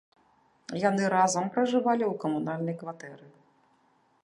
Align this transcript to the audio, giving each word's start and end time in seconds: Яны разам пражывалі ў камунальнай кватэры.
Яны 0.83 1.03
разам 1.15 1.45
пражывалі 1.57 2.05
ў 2.07 2.13
камунальнай 2.25 2.75
кватэры. 2.83 3.27